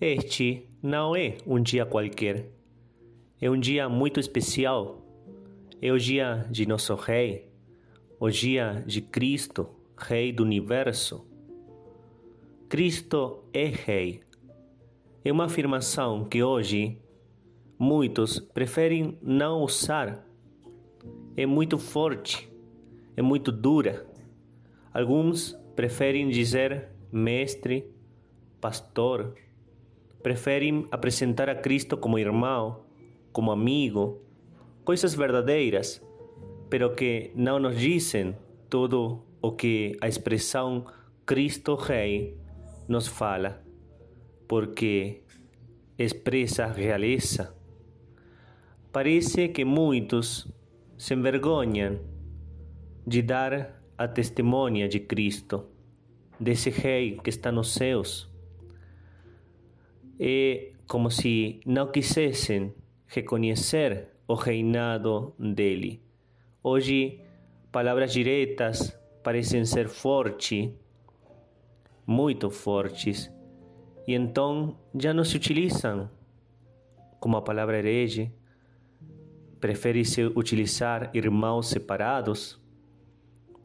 Este 0.00 0.66
não 0.82 1.14
é 1.14 1.36
um 1.46 1.60
dia 1.60 1.84
qualquer. 1.84 2.50
É 3.38 3.50
um 3.50 3.60
dia 3.60 3.86
muito 3.86 4.18
especial. 4.18 5.04
É 5.82 5.92
o 5.92 5.98
dia 5.98 6.46
de 6.50 6.64
nosso 6.64 6.94
Rei, 6.94 7.52
o 8.18 8.30
dia 8.30 8.82
de 8.86 9.02
Cristo, 9.02 9.68
Rei 9.98 10.32
do 10.32 10.42
Universo. 10.42 11.28
Cristo 12.66 13.44
é 13.52 13.66
Rei. 13.66 14.22
É 15.22 15.30
uma 15.30 15.44
afirmação 15.44 16.24
que 16.24 16.42
hoje 16.42 16.96
muitos 17.78 18.38
preferem 18.38 19.18
não 19.20 19.60
usar. 19.60 20.26
É 21.36 21.44
muito 21.44 21.76
forte, 21.76 22.50
é 23.14 23.20
muito 23.20 23.52
dura. 23.52 24.06
Alguns 24.94 25.52
preferem 25.76 26.30
dizer 26.30 26.88
mestre, 27.12 27.84
pastor, 28.62 29.34
preferem 30.22 30.86
apresentar 30.90 31.48
a 31.48 31.54
Cristo 31.54 31.96
como 31.96 32.18
irmão, 32.18 32.84
como 33.32 33.50
amigo, 33.50 34.20
coisas 34.84 35.14
verdadeiras, 35.14 36.02
pero 36.68 36.94
que 36.94 37.32
não 37.34 37.58
nos 37.58 37.78
dizem 37.78 38.36
tudo 38.68 39.22
o 39.42 39.52
que 39.52 39.96
a 40.00 40.08
expressão 40.08 40.84
Cristo 41.26 41.74
Rei 41.74 42.36
nos 42.88 43.08
fala, 43.08 43.62
porque 44.46 45.22
expressa 45.98 46.66
realeza. 46.66 47.54
Parece 48.92 49.48
que 49.48 49.64
muitos 49.64 50.52
se 50.96 51.14
envergonham 51.14 52.00
de 53.06 53.22
dar 53.22 53.82
a 53.96 54.08
testemunha 54.08 54.88
de 54.88 55.00
Cristo, 55.00 55.66
desse 56.38 56.70
Rei 56.70 57.18
que 57.22 57.30
está 57.30 57.52
nos 57.52 57.72
céus. 57.74 58.29
É 60.22 60.72
como 60.86 61.10
se 61.10 61.60
não 61.64 61.90
quisessem 61.90 62.74
reconhecer 63.06 64.08
o 64.28 64.34
reinado 64.34 65.32
dele. 65.38 66.02
Hoje, 66.62 67.22
palavras 67.72 68.12
diretas 68.12 68.94
parecem 69.22 69.64
ser 69.64 69.88
fortes, 69.88 70.68
muito 72.06 72.50
fortes, 72.50 73.32
e 74.06 74.12
então 74.12 74.76
já 74.94 75.14
não 75.14 75.24
se 75.24 75.36
utilizam 75.36 76.10
como 77.18 77.38
a 77.38 77.42
palavra 77.42 77.78
herege. 77.78 78.30
Prefere-se 79.58 80.24
utilizar 80.24 81.10
irmãos 81.14 81.68
separados. 81.68 82.60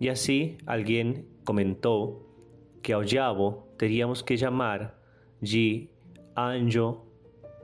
E 0.00 0.08
assim, 0.08 0.56
alguém 0.64 1.24
comentou 1.44 2.32
que 2.80 2.92
ao 2.92 3.02
diabo 3.02 3.66
teríamos 3.76 4.22
que 4.22 4.36
chamar 4.36 4.96
de 5.40 5.88
anjo, 6.36 7.00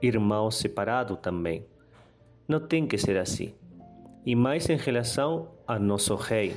irmão 0.01 0.49
separado 0.49 1.15
também. 1.15 1.65
Não 2.47 2.59
tem 2.59 2.87
que 2.87 2.97
ser 2.97 3.17
assim. 3.17 3.53
E 4.25 4.35
mais 4.35 4.69
em 4.69 4.77
relação 4.77 5.49
a 5.67 5.79
nosso 5.79 6.15
rei, 6.15 6.55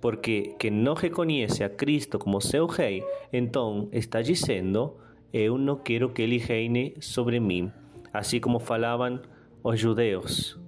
porque 0.00 0.54
quem 0.58 0.70
não 0.70 0.94
reconhece 0.94 1.62
a 1.62 1.68
Cristo 1.68 2.18
como 2.18 2.40
seu 2.40 2.66
rei, 2.66 3.04
então 3.32 3.88
está 3.92 4.20
dizendo: 4.22 4.96
Eu 5.32 5.58
não 5.58 5.76
quero 5.76 6.10
que 6.10 6.22
ele 6.22 6.38
reine 6.38 6.94
sobre 7.00 7.40
mim, 7.40 7.72
assim 8.12 8.40
como 8.40 8.58
falavam 8.58 9.20
os 9.62 9.78
judeus. 9.78 10.58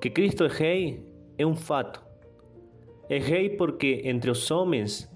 Que 0.00 0.10
Cristo 0.10 0.44
é 0.44 0.48
rei 0.48 1.02
é 1.36 1.46
um 1.46 1.54
fato. 1.54 2.02
É 3.08 3.18
rei 3.18 3.50
porque 3.50 4.02
entre 4.04 4.30
os 4.30 4.50
homens 4.50 5.10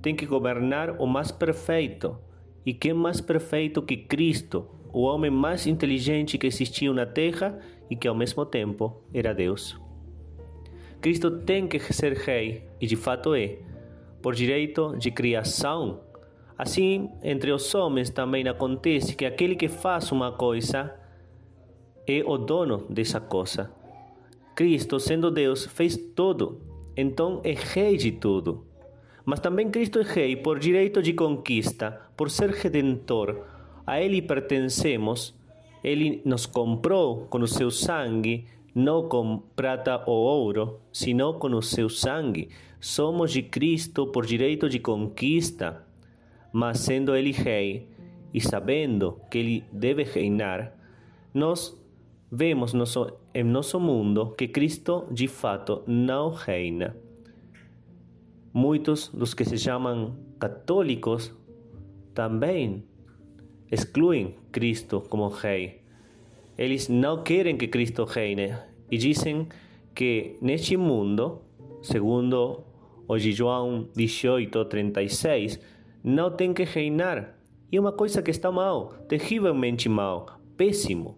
tem 0.00 0.14
que 0.14 0.26
governar 0.26 1.00
o 1.00 1.06
mais 1.06 1.30
perfeito 1.32 2.18
e 2.64 2.72
quem 2.72 2.92
mais 2.92 3.20
perfeito 3.20 3.82
que 3.82 3.96
Cristo, 3.96 4.66
o 4.92 5.02
homem 5.02 5.30
mais 5.30 5.66
inteligente 5.66 6.38
que 6.38 6.46
existiu 6.46 6.94
na 6.94 7.06
terra 7.06 7.58
e 7.90 7.96
que 7.96 8.06
ao 8.06 8.14
mesmo 8.14 8.44
tempo 8.46 9.02
era 9.12 9.34
Deus? 9.34 9.80
Cristo 11.00 11.30
tem 11.30 11.66
que 11.66 11.80
ser 11.92 12.12
rei, 12.12 12.62
e 12.80 12.86
de 12.86 12.94
fato 12.94 13.34
é, 13.34 13.58
por 14.22 14.34
direito 14.34 14.96
de 14.96 15.10
criação. 15.10 16.00
Assim, 16.56 17.10
entre 17.24 17.50
os 17.50 17.74
homens 17.74 18.08
também 18.08 18.46
acontece 18.46 19.16
que 19.16 19.26
aquele 19.26 19.56
que 19.56 19.66
faz 19.66 20.12
uma 20.12 20.30
coisa 20.30 20.94
é 22.06 22.22
o 22.24 22.38
dono 22.38 22.86
dessa 22.88 23.20
coisa. 23.20 23.70
Cristo, 24.54 25.00
sendo 25.00 25.30
Deus, 25.30 25.66
fez 25.66 25.96
tudo, 26.14 26.60
então 26.96 27.40
é 27.42 27.52
rei 27.52 27.96
de 27.96 28.12
tudo. 28.12 28.64
Mas 29.24 29.40
também 29.40 29.70
Cristo 29.70 30.00
é 30.00 30.02
rei 30.02 30.36
por 30.36 30.58
direito 30.58 31.02
de 31.02 31.12
conquista, 31.12 32.00
por 32.16 32.30
ser 32.30 32.50
redentor. 32.50 33.44
A 33.86 34.00
Ele 34.00 34.20
pertencemos. 34.20 35.34
Ele 35.82 36.22
nos 36.24 36.46
comprou 36.46 37.26
com 37.26 37.38
o 37.38 37.46
seu 37.46 37.70
sangue, 37.70 38.46
não 38.74 39.08
com 39.08 39.42
prata 39.56 40.02
ou 40.06 40.24
ouro, 40.24 40.80
sino 40.92 41.34
com 41.34 41.48
o 41.48 41.62
seu 41.62 41.88
sangue. 41.88 42.48
Somos 42.80 43.32
de 43.32 43.42
Cristo 43.42 44.06
por 44.06 44.26
direito 44.26 44.68
de 44.68 44.78
conquista. 44.78 45.84
Mas 46.52 46.80
sendo 46.80 47.14
Ele 47.16 47.32
rei 47.32 47.88
e 48.32 48.40
sabendo 48.40 49.20
que 49.30 49.38
Ele 49.38 49.64
deve 49.72 50.02
reinar, 50.04 50.72
nós 51.34 51.76
vemos 52.30 52.72
em 53.34 53.44
nosso 53.44 53.78
mundo 53.78 54.34
que 54.36 54.48
Cristo 54.48 55.06
de 55.10 55.28
fato 55.28 55.82
não 55.86 56.30
reina. 56.30 56.96
Muitos 58.54 59.08
dos 59.08 59.32
que 59.32 59.44
se 59.46 59.56
chamam 59.56 60.14
católicos 60.38 61.32
também 62.12 62.84
excluem 63.70 64.36
Cristo 64.52 65.00
como 65.08 65.28
rei. 65.28 65.80
Eles 66.58 66.88
não 66.88 67.22
querem 67.22 67.56
que 67.56 67.68
Cristo 67.68 68.04
reine 68.04 68.54
e 68.90 68.98
dizem 68.98 69.48
que 69.94 70.36
neste 70.42 70.76
mundo, 70.76 71.40
segundo 71.82 72.62
o 73.08 73.16
de 73.16 73.32
João 73.32 73.88
18:36, 73.96 75.58
não 76.04 76.30
tem 76.30 76.52
que 76.52 76.64
reinar. 76.64 77.34
E 77.70 77.78
é 77.78 77.80
uma 77.80 77.92
coisa 77.92 78.20
que 78.20 78.30
está 78.30 78.52
mal, 78.52 78.92
terrivelmente 79.08 79.88
mal, 79.88 80.38
péssimo. 80.58 81.16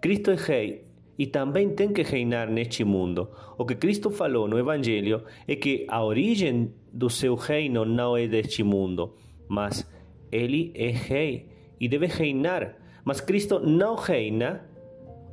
Cristo 0.00 0.30
é 0.30 0.36
rei 0.36 0.85
e 1.18 1.26
também 1.26 1.70
tem 1.70 1.92
que 1.92 2.02
reinar 2.02 2.50
neste 2.50 2.84
mundo. 2.84 3.28
O 3.56 3.64
que 3.64 3.74
Cristo 3.74 4.10
falou 4.10 4.46
no 4.46 4.58
Evangelho 4.58 5.22
é 5.46 5.56
que 5.56 5.86
a 5.88 6.04
origem 6.04 6.72
do 6.92 7.08
seu 7.08 7.34
reino 7.34 7.84
não 7.84 8.16
é 8.16 8.26
deste 8.26 8.62
mundo, 8.62 9.14
mas 9.48 9.88
ele 10.30 10.72
é 10.74 10.88
rei 10.88 11.48
e 11.80 11.88
deve 11.88 12.06
reinar. 12.06 12.76
Mas 13.04 13.20
Cristo 13.20 13.58
não 13.60 13.94
reina 13.94 14.64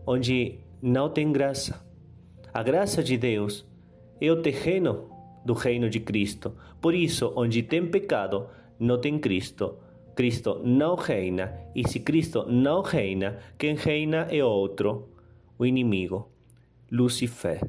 onde 0.05 0.59
não 0.81 1.09
tem 1.09 1.31
graça. 1.31 1.85
A 2.53 2.61
graça 2.61 3.03
de 3.03 3.17
Deus 3.17 3.65
é 4.21 4.31
o 4.31 4.41
terreno 4.41 5.09
do 5.45 5.53
reino 5.53 5.89
de 5.89 5.99
Cristo. 5.99 6.53
Por 6.79 6.93
isso, 6.93 7.33
onde 7.35 7.63
tem 7.63 7.85
pecado, 7.87 8.47
não 8.79 8.99
tem 8.99 9.17
Cristo. 9.17 9.77
Cristo 10.15 10.61
não 10.63 10.95
reina, 10.95 11.51
e 11.73 11.87
se 11.89 11.99
Cristo 11.99 12.45
não 12.47 12.83
reina, 12.83 13.39
quem 13.57 13.75
reina 13.75 14.27
é 14.29 14.43
outro 14.43 15.12
o 15.57 15.65
inimigo, 15.65 16.31
Lucifer. 16.89 17.59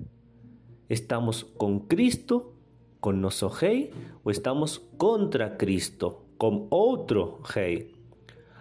¿Estamos 0.88 1.44
con 1.44 1.80
Cristo, 1.80 2.54
con 3.00 3.20
nuestro 3.20 3.48
rey, 3.48 3.90
o 4.22 4.30
estamos 4.30 4.78
contra 4.96 5.56
Cristo, 5.56 6.26
con 6.38 6.66
outro 6.70 7.40
rei? 7.42 7.92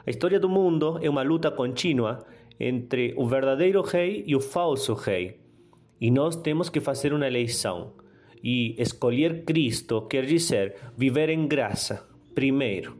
A 0.05 0.09
história 0.09 0.39
do 0.39 0.49
mundo 0.49 0.99
é 1.01 1.09
uma 1.09 1.23
luta 1.23 1.51
contínua 1.51 2.25
entre 2.59 3.13
o 3.17 3.25
verdadeiro 3.25 3.81
rei 3.81 4.23
e 4.27 4.35
o 4.35 4.39
falso 4.39 4.93
rei. 4.93 5.39
E 5.99 6.11
nós 6.11 6.35
temos 6.35 6.69
que 6.69 6.81
fazer 6.81 7.13
uma 7.13 7.27
eleição. 7.27 7.93
E 8.43 8.75
escolher 8.77 9.45
Cristo 9.45 10.01
quer 10.07 10.25
dizer 10.25 10.75
viver 10.97 11.29
em 11.29 11.47
graça, 11.47 12.07
primeiro. 12.35 12.97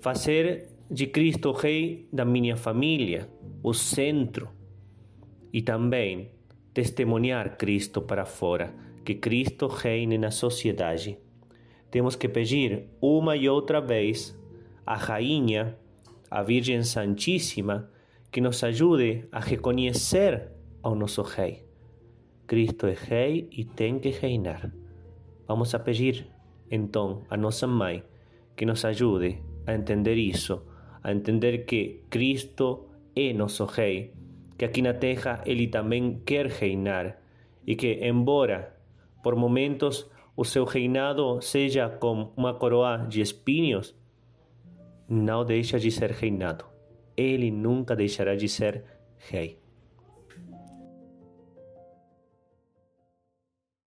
Fazer 0.00 0.68
de 0.88 1.08
Cristo 1.08 1.50
o 1.50 1.52
rei 1.52 2.08
da 2.12 2.24
minha 2.24 2.56
família, 2.56 3.28
o 3.62 3.74
centro 3.74 4.57
e 5.52 5.62
também 5.62 6.30
testemunhar 6.74 7.56
Cristo 7.56 8.02
para 8.02 8.24
fora, 8.24 8.74
que 9.04 9.14
Cristo 9.14 9.66
reine 9.66 10.18
na 10.18 10.30
sociedade. 10.30 11.18
Temos 11.90 12.14
que 12.16 12.28
pedir 12.28 12.86
uma 13.00 13.36
e 13.36 13.48
outra 13.48 13.80
vez 13.80 14.38
à 14.86 14.94
Rainha, 14.94 15.76
a 16.30 16.42
Virgem 16.42 16.82
Santíssima, 16.82 17.90
que 18.30 18.40
nos 18.40 18.62
ajude 18.62 19.24
a 19.32 19.40
reconhecer 19.40 20.48
ao 20.82 20.94
nosso 20.94 21.22
Rei. 21.22 21.64
Cristo 22.46 22.86
é 22.86 22.94
Rei 22.94 23.48
e 23.50 23.64
tem 23.64 23.98
que 23.98 24.10
reinar. 24.10 24.70
Vamos 25.46 25.74
a 25.74 25.78
pedir, 25.78 26.26
então, 26.70 27.22
a 27.30 27.36
nossa 27.36 27.66
Mãe 27.66 28.02
que 28.54 28.66
nos 28.66 28.84
ajude 28.84 29.42
a 29.66 29.74
entender 29.74 30.16
isso, 30.16 30.62
a 31.02 31.12
entender 31.12 31.64
que 31.64 32.02
Cristo 32.10 32.88
é 33.14 33.32
nosso 33.32 33.64
Rei 33.64 34.12
que 34.58 34.64
aqui 34.64 34.82
na 34.82 34.92
terra 34.92 35.40
ele 35.46 35.68
também 35.68 36.20
quer 36.26 36.46
reinar 36.46 37.16
e 37.64 37.76
que, 37.76 38.00
embora 38.02 38.76
por 39.22 39.36
momentos 39.36 40.10
o 40.36 40.44
seu 40.44 40.64
reinado 40.64 41.40
seja 41.40 41.88
como 41.88 42.32
uma 42.36 42.54
coroa 42.54 43.06
de 43.08 43.20
espinhos, 43.20 43.94
não 45.08 45.44
deixa 45.44 45.78
de 45.78 45.90
ser 45.90 46.10
reinado. 46.10 46.64
Ele 47.16 47.50
nunca 47.50 47.96
deixará 47.96 48.34
de 48.34 48.48
ser 48.48 48.84
rei. 49.16 49.58